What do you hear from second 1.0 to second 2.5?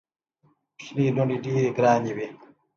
لوڼي ډېري ګراني وي.